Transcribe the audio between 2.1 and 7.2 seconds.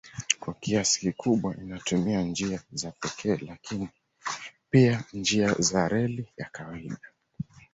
njia za pekee lakini pia njia za reli ya kawaida.